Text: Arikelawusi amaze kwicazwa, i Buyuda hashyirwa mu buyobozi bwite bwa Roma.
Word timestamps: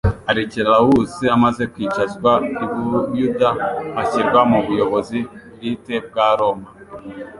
Arikelawusi 0.29 1.23
amaze 1.35 1.63
kwicazwa, 1.73 2.31
i 2.63 2.65
Buyuda 2.71 3.49
hashyirwa 3.95 4.41
mu 4.51 4.59
buyobozi 4.65 5.19
bwite 5.55 5.95
bwa 6.07 6.27
Roma. 6.39 6.69